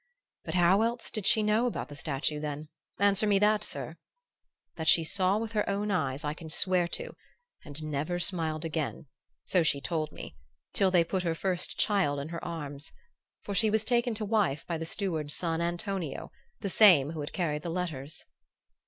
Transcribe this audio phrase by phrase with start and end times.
[0.45, 2.69] But how else did she know about the statue then?
[2.97, 3.97] Answer me that, sir!
[4.75, 7.15] That she saw with her eyes, I can swear to,
[7.63, 9.05] and never smiled again,
[9.43, 10.35] so she told me,
[10.73, 12.91] till they put her first child in her arms...
[13.43, 16.31] for she was taken to wife by the steward's son, Antonio,
[16.61, 18.25] the same who had carried the letters....